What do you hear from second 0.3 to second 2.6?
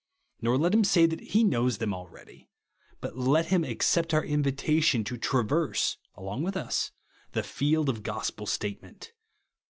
Nor let him say that he knows them already;